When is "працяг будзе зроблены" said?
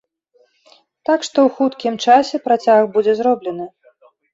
2.49-3.75